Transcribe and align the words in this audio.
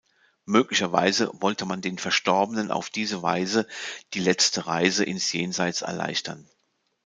Möglicherweise 0.47 1.29
wollte 1.31 1.65
man 1.67 1.81
den 1.81 1.99
Verstorbenen 1.99 2.71
auf 2.71 2.89
diese 2.89 3.21
Weise 3.21 3.67
die 4.15 4.19
"letzte 4.19 4.65
Reise" 4.65 5.03
ins 5.03 5.31
Jenseits 5.31 5.83
erleichtern. 5.83 6.49